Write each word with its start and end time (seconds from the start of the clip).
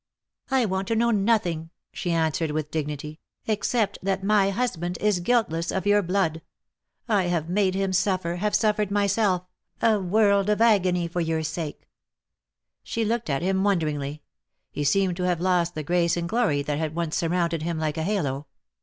"I 0.49 0.65
want 0.65 0.87
to 0.87 0.95
know 0.95 1.11
nothing," 1.11 1.69
she 1.93 2.09
answered 2.11 2.49
with 2.49 2.71
dignity," 2.71 3.19
except 3.45 3.99
that 4.01 4.23
my 4.23 4.49
husband 4.49 4.97
is 4.99 5.19
guiltless 5.19 5.69
of 5.71 5.85
your 5.85 6.01
blood. 6.01 6.41
I 7.07 7.25
have 7.25 7.49
made 7.49 7.75
him 7.75 7.93
suffer— 7.93 8.37
have 8.37 8.55
suffered 8.55 8.89
myself— 8.89 9.45
a 9.79 9.99
world 9.99 10.49
of 10.49 10.59
agony 10.59 11.07
for 11.07 11.21
your 11.21 11.43
sake." 11.43 11.87
She 12.81 13.05
looked 13.05 13.29
at 13.29 13.43
him 13.43 13.63
wonderingly. 13.63 14.23
He 14.71 14.83
seemed 14.83 15.17
to 15.17 15.23
have 15.25 15.39
lost 15.39 15.75
the 15.75 15.83
grace 15.83 16.17
and 16.17 16.27
glory 16.27 16.63
that 16.63 16.79
had 16.79 16.95
once 16.95 17.15
surrounded 17.15 17.61
him 17.61 17.77
like 17.77 17.97
a 17.99 18.03
halo. 18.03 18.47